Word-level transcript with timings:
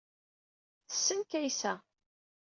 Tessen 0.89 1.21
Kaysa. 1.31 1.73